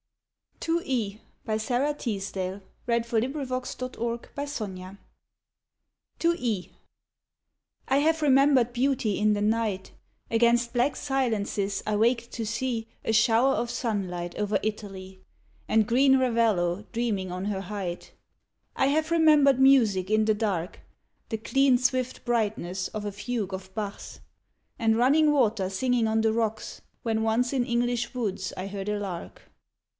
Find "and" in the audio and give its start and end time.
3.21-3.37, 15.67-15.87, 24.79-24.95